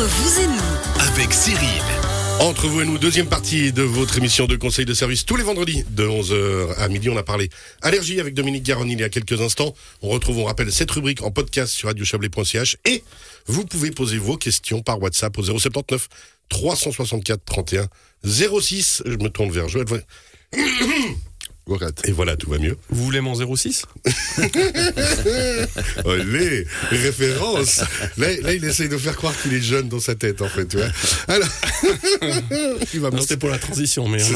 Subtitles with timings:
[0.00, 1.82] Entre vous et nous, avec Cyril.
[2.40, 5.42] Entre vous et nous, deuxième partie de votre émission de conseil de service tous les
[5.42, 7.10] vendredis de 11h à midi.
[7.10, 7.50] On a parlé
[7.82, 9.74] allergie avec Dominique Garonne il y a quelques instants.
[10.00, 13.04] On retrouve, on rappelle, cette rubrique en podcast sur radiochablais.ch et
[13.44, 16.08] vous pouvez poser vos questions par WhatsApp au 079
[16.48, 17.86] 364 31
[18.24, 19.02] 06.
[19.04, 19.84] Je me tourne vers Joël.
[22.04, 22.76] Et voilà, tout va mieux.
[22.88, 23.84] Vous voulez mon 06
[26.04, 27.82] Allez, référence.
[28.16, 30.66] Là, là, il essaye de faire croire qu'il est jeune dans sa tête, en fait,
[30.66, 30.88] tu vois.
[31.28, 31.48] Alors,
[32.94, 34.18] il va Non, C'était pour la transition, mais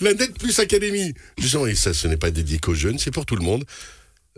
[0.00, 1.14] La Net Plus Academy.
[1.38, 3.64] Disons, et ça, ce n'est pas dédié qu'aux jeunes, c'est pour tout le monde.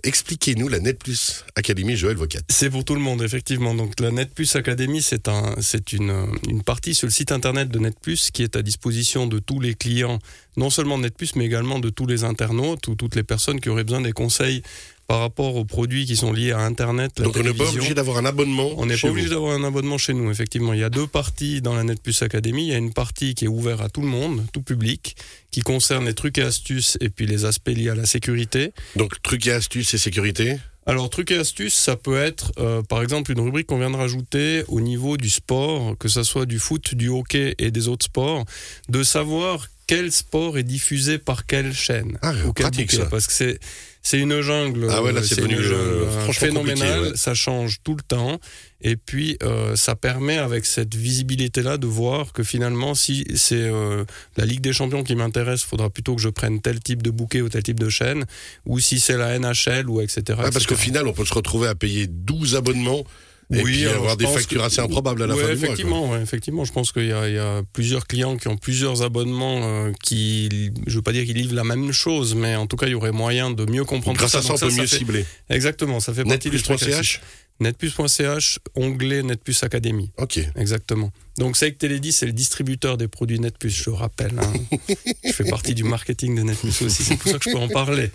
[0.05, 2.41] Expliquez-nous la Net Plus Academy, Joël Vocat.
[2.49, 3.73] C'est pour tout le monde, effectivement.
[3.73, 5.55] Donc la NetPlus Academy, c'est un,
[5.93, 9.61] une, une partie sur le site internet de NetPlus qui est à disposition de tous
[9.61, 10.19] les clients,
[10.57, 13.69] non seulement de NetPlus, mais également de tous les internautes ou toutes les personnes qui
[13.69, 14.63] auraient besoin des conseils
[15.07, 17.95] par rapport aux produits qui sont liés à Internet, la Donc, on n'est pas obligé
[17.95, 18.71] d'avoir un abonnement.
[18.77, 20.73] On n'est pas obligé d'avoir un abonnement chez nous, effectivement.
[20.73, 22.67] Il y a deux parties dans la NetPlus Academy.
[22.67, 25.17] Il y a une partie qui est ouverte à tout le monde, tout public,
[25.51, 28.73] qui concerne les trucs et astuces et puis les aspects liés à la sécurité.
[28.97, 30.57] Donc, trucs et astuces et sécurité.
[30.85, 33.97] Alors, trucs et astuces, ça peut être, euh, par exemple, une rubrique qu'on vient de
[33.97, 38.07] rajouter au niveau du sport, que ce soit du foot, du hockey et des autres
[38.07, 38.45] sports,
[38.89, 42.19] de savoir quel sport est diffusé par quelle chaîne.
[42.23, 43.09] Ah, ou quel pratique, bouquet, ça.
[43.11, 43.61] Parce que c'est
[44.03, 47.13] c'est une jungle, Ah ouais, là, euh, c'est une devenu, jungle, euh, compliqué, ouais.
[47.15, 48.41] Ça change tout le temps,
[48.81, 54.05] et puis euh, ça permet avec cette visibilité-là de voir que finalement, si c'est euh,
[54.37, 57.11] la Ligue des Champions qui m'intéresse, il faudra plutôt que je prenne tel type de
[57.11, 58.25] bouquet ou tel type de chaîne,
[58.67, 60.39] ou si c'est la NHL ou etc.
[60.43, 63.05] Ah, parce qu'au final, on peut se retrouver à payer 12 abonnements
[63.53, 66.93] oui, avoir des factures assez improbables à la fin du effectivement, mois, effectivement, je pense
[66.93, 70.49] qu'il y, a plusieurs clients qui ont plusieurs abonnements euh, qui,
[70.87, 72.93] je ne veux pas dire qu'ils livrent la même chose, mais en tout cas, il
[72.93, 74.19] y aurait moyen de mieux comprendre.
[74.19, 75.25] Grâce ça, à ça, on peut mieux cibler.
[75.51, 77.21] Exactement, ça fait partie du 3CH
[77.61, 80.11] netpuce.ch, onglet Netpuce Academy.
[80.19, 80.41] Ok.
[80.57, 81.13] Exactement.
[81.39, 84.39] Donc c'est que Télédis, c'est le distributeur des produits Netpuce, je rappelle.
[84.39, 84.79] Hein.
[85.25, 87.69] Je fais partie du marketing de Netpuce aussi, c'est pour ça que je peux en
[87.69, 88.11] parler.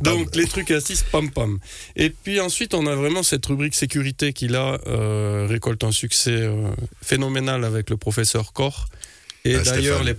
[0.00, 0.78] Donc les trucs à
[1.10, 1.58] pam pam.
[1.96, 6.32] Et puis ensuite, on a vraiment cette rubrique sécurité qui là euh, récolte un succès
[6.32, 6.70] euh,
[7.02, 8.88] phénoménal avec le professeur Cor.
[9.44, 10.14] Et Ah, d'ailleurs, les,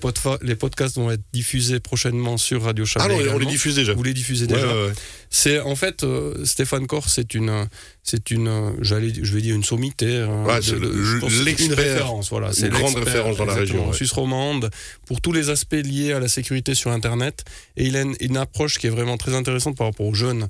[0.56, 3.25] podcasts vont être diffusés prochainement sur Radio Ah Chablais.
[3.25, 3.94] non, on les diffuse déjà.
[3.94, 4.66] Vous les diffusez déjà.
[4.66, 4.94] ouais, ouais.
[5.30, 7.68] C'est en fait euh, Stéphane Cor, c'est une,
[8.02, 10.25] c'est une, j'allais, je vais dire une sommité.
[10.62, 10.80] c'est
[11.44, 12.53] l'expert, Une référence, voilà.
[12.53, 13.94] C'est une grande référence dans la région.
[13.94, 14.69] Suisse romande
[15.06, 17.44] pour tous les aspects liés à la sécurité sur Internet.
[17.78, 20.47] Et il a une, une approche qui est vraiment très intéressante par rapport aux jeunes.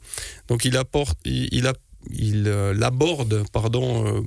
[0.47, 1.73] Donc il apporte, il, il, a-
[2.11, 4.21] il, euh, aborde, pardon, euh,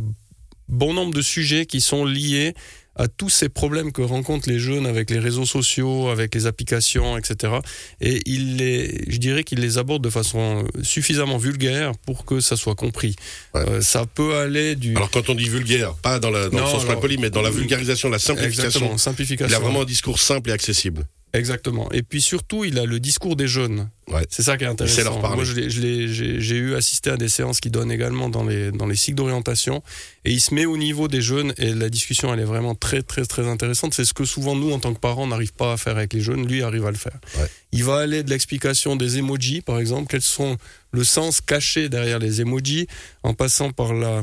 [0.69, 2.54] bon nombre de sujets qui sont liés
[2.97, 7.16] à tous ces problèmes que rencontrent les jeunes avec les réseaux sociaux, avec les applications,
[7.16, 7.54] etc.
[8.00, 12.56] Et il les, je dirais qu'il les aborde de façon suffisamment vulgaire pour que ça
[12.56, 13.16] soit compris.
[13.54, 13.60] Ouais.
[13.69, 14.94] Euh, ça peut aller du...
[14.97, 17.30] Alors quand on dit vulgaire, pas dans, la, dans le Non, sens alors- poli, mais
[17.30, 18.64] dans la vulgarisation, la simplification.
[18.66, 19.48] Exactement, simplification.
[19.53, 21.06] Il a vraiment un discours simple et accessible.
[21.34, 21.91] Exactement.
[21.93, 23.88] Et puis surtout, il a le discours des jeunes.
[24.09, 24.26] Ouais.
[24.28, 25.04] C'est ça qui est intéressant.
[25.04, 25.34] leur.
[25.34, 29.16] Moi, j'ai eu assisté à des séances qui donnent également dans les, dans les cycles
[29.16, 29.82] d'orientation.
[30.26, 33.00] Et il se met au niveau des jeunes et la discussion, elle est vraiment très,
[33.00, 33.94] très, très intéressante.
[33.94, 36.21] C'est ce que souvent, nous, en tant que parents, n'arrive pas à faire avec les
[36.21, 36.47] jeunes.
[36.47, 37.19] Lui, arrive à le faire.
[37.38, 37.48] Ouais.
[37.72, 40.59] Il va aller de l'explication des emojis, par exemple, quels sont
[40.91, 42.87] le sens caché derrière les emojis,
[43.22, 44.22] en passant par la,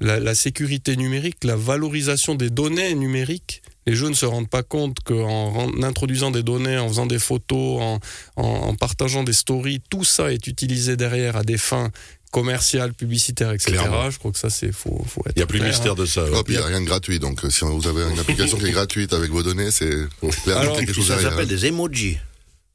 [0.00, 3.60] la, la sécurité numérique, la valorisation des données numériques.
[3.86, 7.80] Les jeunes ne se rendent pas compte qu'en introduisant des données, en faisant des photos,
[7.80, 8.00] en,
[8.36, 11.90] en, en partageant des stories, tout ça est utilisé derrière à des fins
[12.32, 13.72] commerciales, publicitaires, etc.
[13.72, 14.10] Clairement.
[14.10, 15.92] Je crois que ça, c'est faut, faut être Il n'y a plus de clair, mystère
[15.92, 15.94] hein.
[15.94, 16.24] de ça.
[16.24, 16.30] ouais.
[16.34, 18.58] Oh, puis il n'y a rien de gratuit, donc euh, si vous avez une application
[18.58, 19.94] qui est gratuite avec vos données, c'est
[20.42, 21.30] clairement Alors, quelque chose Ça derrière.
[21.30, 22.18] s'appelle des emojis.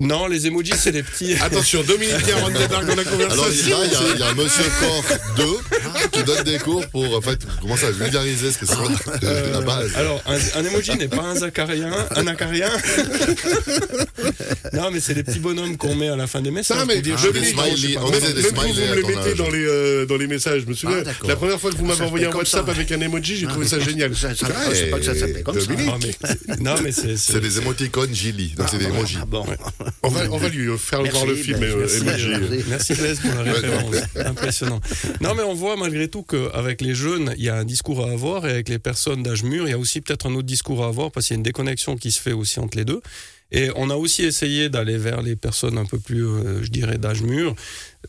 [0.02, 1.34] Non, les emojis, c'est les petits.
[1.42, 3.78] Attention, Dominique Garonne débarque dans la Alors là, conversation.
[3.84, 5.04] il y, y a un monsieur Corps
[5.38, 5.44] 2
[6.12, 8.76] qui donne des cours pour en fait commencer à vulgariser ce que c'est
[9.52, 9.92] la base.
[9.96, 12.70] Alors, un, un emoji n'est pas un zacarien, un acarien.
[14.74, 16.78] non, mais c'est les petits bonhommes qu'on met à la fin des messages.
[16.80, 18.96] Ça, mais pour dire, Ah, je des vais- smileys, on Même, des même vous, me
[18.96, 20.62] les mettez dans les, euh, dans les messages.
[20.62, 22.72] Je me souviens, Ah, la première fois que vous m'avez Ça envoyé un WhatsApp ça.
[22.72, 24.12] avec un emoji, j'ai trouvé ça génial.
[24.24, 24.28] Ah,
[24.70, 25.66] je sais pas que ça s'appelle comme ça.
[25.68, 27.18] Dominique, Ah, non, mais c'est.
[27.18, 29.18] C'est des émoticônes Gili, donc c'est des emojis.
[30.04, 32.66] On va, on va lui faire Merci, voir le film ben, euh, merci, merci.
[32.68, 33.96] Merci Blaise pour la référence.
[34.16, 34.80] Impressionnant.
[35.22, 38.12] Non, mais on voit malgré tout qu'avec les jeunes, il y a un discours à
[38.12, 40.84] avoir et avec les personnes d'âge mûr, il y a aussi peut-être un autre discours
[40.84, 43.02] à avoir parce qu'il y a une déconnexion qui se fait aussi entre les deux.
[43.52, 46.98] Et on a aussi essayé d'aller vers les personnes un peu plus, euh, je dirais,
[46.98, 47.54] d'âge mûr.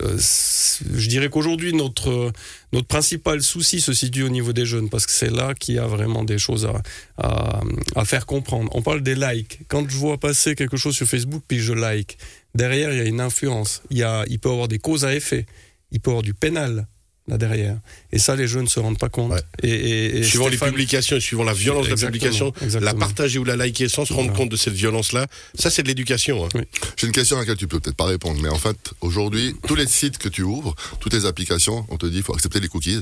[0.00, 2.32] Euh, je dirais qu'aujourd'hui, notre,
[2.72, 5.78] notre principal souci se situe au niveau des jeunes parce que c'est là qu'il y
[5.78, 6.82] a vraiment des choses à,
[7.18, 7.60] à,
[7.96, 8.70] à faire comprendre.
[8.74, 9.60] On parle des likes.
[9.68, 12.18] Quand je vois passer quelque chose sur Facebook, puis je like,
[12.54, 13.82] derrière, il y a une influence.
[13.90, 15.46] Il, y a, il peut y avoir des causes à effet.
[15.90, 16.86] Il peut y avoir du pénal.
[17.28, 17.78] Là derrière.
[18.12, 19.32] Et ça, les jeunes ne se rendent pas compte.
[19.32, 19.40] Ouais.
[19.62, 22.94] Et, et- et Suivant les publications et suivant la violence de la Exactement, publication, la
[22.94, 24.38] partager ou la liker sans se rendre Voilà.
[24.38, 26.44] compte de cette violence-là, ça c'est de l'éducation.
[26.44, 26.48] hein.
[26.96, 29.74] J'ai une question à laquelle tu peux peut-être pas répondre, mais en fait, aujourd'hui, tous
[29.76, 32.68] les sites que tu ouvres, toutes les applications, on te dit il faut accepter les
[32.68, 32.98] cookies,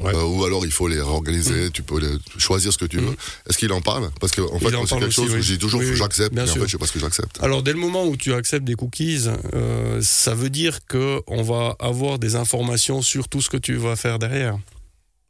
[0.00, 0.14] Ouais.
[0.14, 3.16] euh, ou alors il faut les réorganiser, tu peux les- choisir ce que tu veux.
[3.48, 4.10] Est-ce qu'il en parle?
[4.20, 5.42] Parce que en fait, c'est quelque chose aussi, où oui.
[5.42, 7.38] j'ai toujours Oui, oui, j'accepte, mais en fait, je sais pas ce que j'accepte.
[7.42, 11.42] Alors, dès le moment où tu acceptes des cookies, euh, ça veut dire que on
[11.42, 14.58] va avoir des informations sur tout ce que tu vas faire derrière.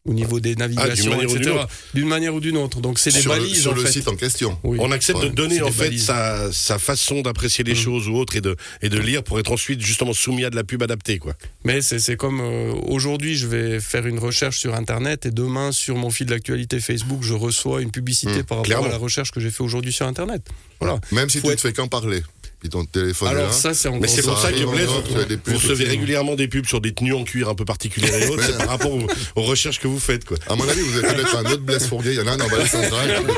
[0.06, 1.50] Au niveau des navigations, etc.
[1.50, 1.68] autre.
[1.92, 2.80] D'une manière ou d'une autre.
[2.80, 3.92] Donc, c'est des sur le, balises, sur en le fait.
[3.92, 4.58] site en question.
[4.64, 4.78] Oui.
[4.80, 6.06] On accepte Ouais, de donner en fait balises.
[6.06, 7.76] sa, sa façon d'apprécier les Mm.
[7.76, 10.56] choses ou autres et de, et de lire pour être ensuite justement soumis à de
[10.56, 11.18] la pub adaptée.
[11.18, 11.34] Quoi.
[11.64, 15.96] Mais c'est comme euh, aujourd'hui, je vais faire une recherche sur Internet et demain, sur
[15.96, 18.86] mon fil d'actualité Facebook, je reçois une publicité Mmh, par rapport clairement.
[18.86, 20.48] à la recherche que j'ai fait aujourd'hui sur Internet.
[20.80, 20.98] Voilà.
[21.12, 22.22] Même si Faut tu être- ne fais qu'en parler,
[22.60, 23.52] puis ton téléphone est Alors là.
[23.52, 25.88] ça, c'est encore Mais c'est pour ça ça que Blaise, recevez effectivement.
[25.88, 28.42] régulièrement des pubs sur des tenues en cuir un peu particulières et autres.
[28.44, 30.24] c'est par rapport aux, aux recherches que vous faites.
[30.24, 30.36] Quoi.
[30.48, 32.10] À mon avis, vous avez peut-être un autre Blaise Fournier.
[32.12, 33.22] Il y en a un en Valais Central.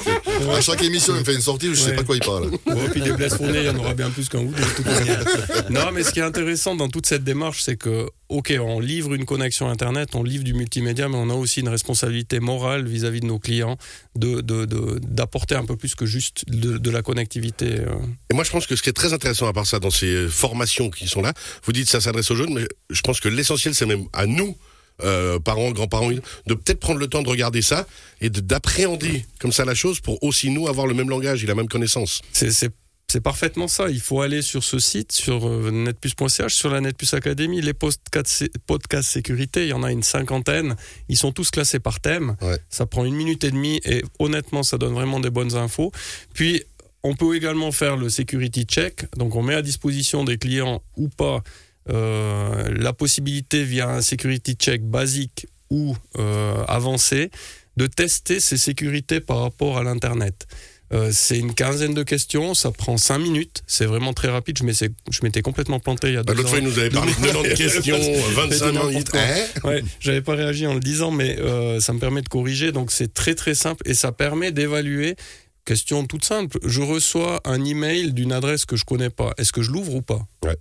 [0.52, 1.94] À chaque émission, il me fait une sortie, je sais Ouais.
[1.96, 2.50] pas de quoi il parle.
[2.66, 4.68] Bon, puis des blesses fournies, il y en aura bien plus qu'un ou deux, de
[4.76, 5.24] toute manière.
[5.70, 9.14] Non, mais ce qui est intéressant dans toute cette démarche, c'est que, OK, on livre
[9.14, 13.20] une connexion Internet, on livre du multimédia, mais on a aussi une responsabilité morale vis-à-vis
[13.20, 13.76] de nos clients
[14.16, 17.66] de, de- de- d'apporter un peu plus que juste de, de la connectivité.
[17.80, 17.94] euh.
[18.30, 20.28] Et moi, je pense que ce qui est très intéressant à part ça dans ces
[20.28, 21.32] formations qui sont là,
[21.64, 24.56] vous dites ça s'adresse aux jeunes, mais je pense que l'essentiel, c'est même à nous.
[25.04, 26.10] euh, parents, grands-parents,
[26.46, 27.86] de peut-être prendre le temps de regarder ça
[28.20, 31.46] et de- d'appréhender comme ça la chose pour aussi nous avoir le même langage et
[31.46, 32.20] la même connaissance.
[32.32, 32.70] C'est,
[33.12, 33.88] c'est, parfaitement ça.
[33.88, 38.48] Il faut aller sur ce site, sur euh, netplus.ch, sur la Netplus Academy, les podcasts,
[38.66, 40.76] podcasts sécurité, il y en a une cinquantaine.
[41.08, 42.36] Ils sont tous classés par thème.
[42.40, 42.58] Ouais.
[42.68, 45.92] Ça prend une minute et demie et honnêtement, ça donne vraiment des bonnes infos.
[46.34, 46.62] Puis,
[47.02, 49.06] on peut également faire le security check.
[49.16, 51.42] Donc, on met à disposition des clients ou pas
[51.90, 57.30] euh, la possibilité via un security check basique ou euh, avancé
[57.76, 60.46] de tester ces sécurités par rapport à l'Internet.
[60.92, 64.58] Euh, c'est une quinzaine de questions, ça prend cinq minutes, c'est vraiment très rapide.
[64.58, 66.78] Je m'étais, je m'étais complètement planté il y a deux Bah, L'autre fois, il nous
[66.78, 67.98] avait parlé de 90 questions,
[68.34, 69.10] 25 n'importe minutes.
[69.14, 72.72] Hein Ouais, j'avais pas réagi en le disant, mais euh, ça me permet de corriger.
[72.72, 75.16] Donc c'est très très simple et ça permet d'évaluer.
[75.64, 76.58] Question toute simple.
[76.64, 79.32] Je reçois un email d'une adresse que je connais pas.
[79.38, 80.56] Est-ce que je l'ouvre ou pas Ouais.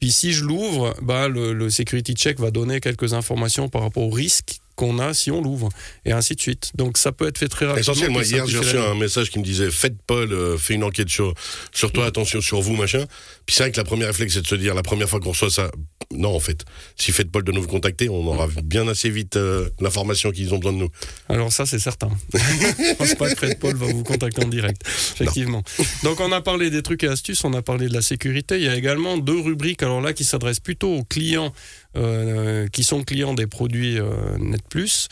[0.00, 4.02] Puis si je l'ouvre, bah le, le security check va donner quelques informations par rapport
[4.02, 5.68] au risque qu'on a si on l'ouvre
[6.04, 6.72] et ainsi de suite.
[6.74, 7.92] Donc ça peut être fait très rapidement.
[7.92, 10.82] Essentiel, moi hier j'ai reçu un message qui me disait faites Paul, euh, fais une
[10.82, 11.34] enquête sur,
[11.72, 13.04] sur toi, attention sur vous, machin.
[13.46, 15.30] Puis c'est vrai que la première réflexe c'est de se dire la première fois qu'on
[15.30, 15.70] reçoit ça,
[16.10, 16.64] non en fait,
[16.96, 20.58] si faites Paul de nous contacter, on aura bien assez vite euh, l'information qu'ils ont
[20.58, 20.88] besoin de nous.
[21.28, 22.10] Alors ça, c'est certain.
[22.34, 24.82] Je pense pas que Fred Paul va vous contacter en direct,
[25.14, 25.62] effectivement.
[26.02, 28.56] Donc on a parlé des trucs et astuces, on a parlé de la sécurité.
[28.56, 31.52] Il y a également deux rubriques, alors là, qui s'adressent plutôt aux clients
[31.94, 35.08] euh, qui sont clients des produits euh, NetPlus.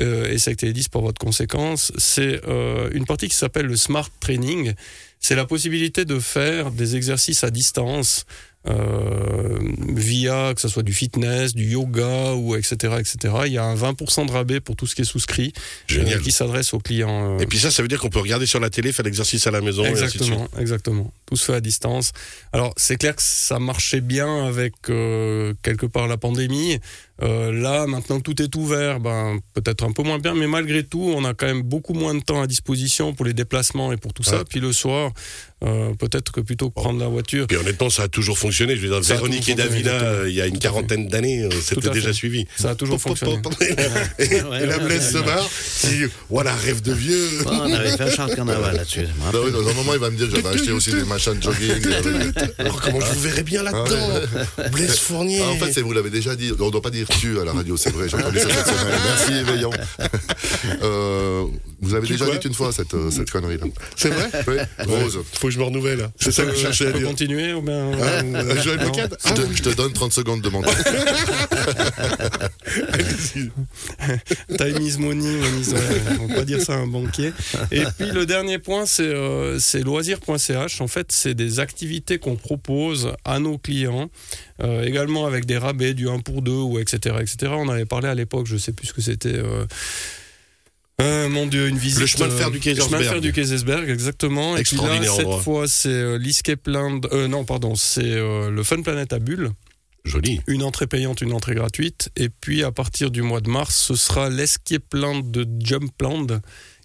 [0.00, 1.92] Euh, et c'est que 10 pour votre conséquence.
[1.96, 2.40] C'est
[2.92, 4.74] une partie qui s'appelle le Smart Training.
[5.20, 8.26] C'est la possibilité de faire des exercices à distance
[8.66, 9.58] euh,
[9.94, 13.34] via que ce soit du fitness, du yoga ou etc etc.
[13.46, 15.52] Il y a un 20% de rabais pour tout ce qui est souscrit
[15.86, 16.18] Génial.
[16.18, 17.36] euh, qui s'adresse aux clients.
[17.36, 19.46] euh, Et puis ça, ça veut dire qu'on peut regarder sur la télé, faire l'exercice
[19.46, 19.84] à la maison.
[19.84, 20.20] et ainsi de suite.
[20.22, 21.12] Exactement, exactement.
[21.26, 22.12] Tout se fait à distance.
[22.52, 26.78] Alors, c'est clair que ça marchait bien avec euh, quelque part la pandémie.
[27.22, 30.82] Euh, là, maintenant que tout est ouvert, ben peut-être un peu moins bien, mais malgré
[30.82, 33.96] tout, on a quand même beaucoup moins de temps à disposition pour les déplacements et
[33.96, 34.42] pour tout ça.
[34.48, 35.12] Puis le soir,
[35.64, 37.46] euh, peut-être que plutôt que prendre la voiture.
[37.46, 38.74] Puis honnêtement, ça a toujours fonctionné.
[38.74, 39.90] Je veux dire, Véronique et exactement.
[40.02, 42.14] euh, il y a une quarantaine d'années, c'était déjà fait.
[42.14, 42.46] suivi.
[42.56, 43.40] Ça a toujours fonctionné.
[44.18, 45.48] Et, la Blaise se marre.
[45.50, 47.28] Si, voilà, rêve de vieux.
[47.44, 49.06] Bon, on avait fait un de carnaval là-dessus.
[49.24, 51.42] Ah oui, dans un moment, il va me dire j'avais acheté aussi des machins de
[51.42, 51.80] jogging.
[52.82, 54.68] comment je vous verrais bien là-dedans?
[54.72, 55.40] Blaise Fournier.
[55.42, 56.52] Ah, en fait, c'est vous l'avez déjà dit.
[56.58, 58.08] On ne doit pas dire tu à la radio, c'est vrai.
[58.08, 59.00] J'ai entendu ça cette semaine.
[59.06, 59.70] Merci, éveillant.
[60.82, 61.44] Euh,
[61.80, 63.66] vous avez Tu déjà dit une fois cette, euh, cette connerie-là.
[63.96, 65.18] c'est vrai Oui, Rose.
[65.34, 65.98] Faut que je me renouvelle.
[65.98, 66.10] là.
[66.18, 67.06] C'est ça que je cherchais à dire.
[67.08, 68.22] continuer ou bien Ah,
[68.62, 68.78] Joël.
[68.80, 70.74] Bocade Je te, je te donne 30 secondes de montage.
[74.58, 75.74] Time is money, on is-
[76.20, 77.32] on va pas dire ça à un banquier.
[77.70, 80.80] Et puis le dernier point, c'est euh, loisirs.ch.
[80.80, 84.10] En fait, c'est des activités qu'on propose à nos clients,
[84.62, 87.16] euh, également avec des rabais, du 1 pour 2 ou etc.
[87.20, 87.52] etc.
[87.56, 89.34] On avait parlé à l'époque, je sais plus ce que c'était.
[89.34, 89.64] euh,
[91.00, 92.00] euh, mon Dieu, une visite.
[92.00, 93.20] Le chemin de fer du euh, Le chemin de fer Kaisersberg.
[93.22, 94.56] du Kaisersberg, exactement.
[94.56, 95.42] Et puis là, Extraordinaire cette endroit.
[95.42, 97.00] fois, c'est euh, l'Escape Land.
[97.12, 99.50] euh, non, pardon, c'est euh, le Fun Planet à Bulle
[100.04, 100.40] Joli.
[100.46, 102.10] une entrée payante, une entrée gratuite.
[102.16, 106.40] Et puis à partir du mois de mars, ce sera l'escape land de Jumpland.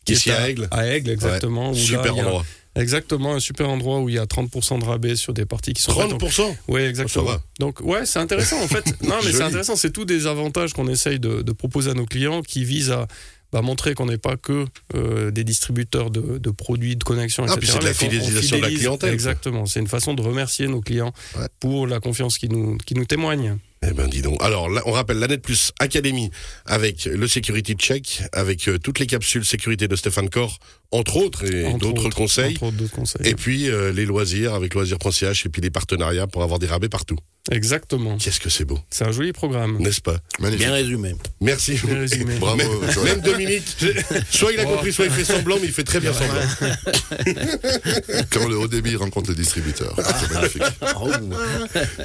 [0.06, 0.68] Qui Ici est à Aigle.
[0.72, 1.70] À Aigle, exactement.
[1.72, 2.46] là, Super a endroit.
[2.76, 5.82] Exactement, un super endroit où il y a 30% de rabais sur des parties qui
[5.82, 6.10] sont faites.
[6.12, 7.26] Donc, 30% Oui, exactement.
[7.28, 7.42] Oh, ça va.
[7.60, 8.86] Donc, ouais, c'est intéressant en fait.
[9.04, 9.76] Non, mais c'est intéressant.
[9.76, 13.08] C'est tous des avantages qu'on essaye de, de proposer à nos clients qui visent à
[13.52, 14.66] bah, montrer qu'on n'est pas que
[14.96, 17.60] euh, des distributeurs de, de produits, de connexions, Ah, etc.
[17.60, 19.14] puis c'est de la fidélisation de la clientèle.
[19.14, 19.66] Exactement.
[19.66, 21.48] C'est une façon de remercier nos clients Ouais.
[21.60, 23.58] pour la confiance qu'ils nous, qu'ils nous témoignent.
[23.82, 24.42] Eh ben dis donc.
[24.44, 26.32] Alors là, on rappelle la Net Plus Academy
[26.66, 30.60] avec le Security Check, avec euh, toutes les capsules sécurité de Stéphane Corr,
[30.92, 32.52] entre autres, et d'autres autres, conseils.
[32.56, 33.22] entre autres d'autres conseils.
[33.26, 36.90] Et puis euh, les loisirs avec loisirs.ch et puis les partenariats pour avoir des rabais
[36.90, 37.16] partout.
[37.52, 38.18] Exactement.
[38.18, 39.78] Qu'est-ce que c'est beau, C'est un joli programme.
[39.80, 40.66] n'est-ce pas Magnifique.
[40.66, 41.16] Bien résumé.
[41.40, 41.80] Merci.
[41.84, 42.36] Bien résumé.
[42.40, 42.62] Bravo.
[42.92, 43.14] Joël.
[43.16, 43.64] Même Dominique,
[44.30, 46.42] soit il a compris, soit il fait semblant, mais il fait très bien semblant.
[48.30, 49.96] Quand le haut débit rencontre le distributeur.
[49.98, 50.64] C'est magnifique.
[51.02, 51.10] Oh,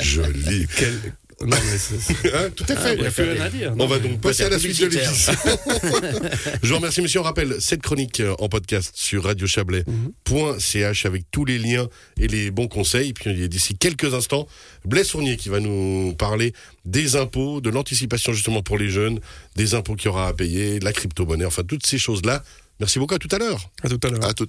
[0.00, 0.66] Joli.
[0.76, 2.94] Quel- Non, mais c'est- Hein, tout à fait.
[2.94, 3.74] il n'y a plus rien à dire.
[3.78, 5.32] On va donc passer à la suite de l'émission.
[6.62, 7.20] Je vous remercie, monsieur.
[7.20, 11.88] On rappelle cette chronique euh, en podcast sur radiochablais.ch avec tous les liens
[12.18, 13.12] et les bons conseils.
[13.12, 14.46] Puis d'ici quelques instants,
[14.84, 16.52] Blaise Fournier qui va nous parler
[16.84, 19.20] des impôts, de l'anticipation justement pour les jeunes,
[19.56, 22.42] des impôts qu'il y aura à payer, de la crypto-monnaie, enfin toutes ces choses-là.
[22.80, 23.70] Merci beaucoup, à tout à l'heure.
[23.82, 24.24] À tout à l'heure.
[24.24, 24.48] À tout.